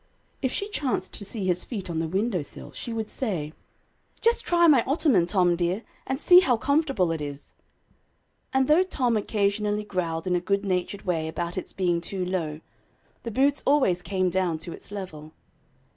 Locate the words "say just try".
3.11-4.65